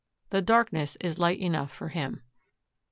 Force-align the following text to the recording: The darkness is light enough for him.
The 0.31 0.41
darkness 0.41 0.97
is 0.99 1.19
light 1.19 1.39
enough 1.39 1.71
for 1.71 1.89
him. 1.89 2.23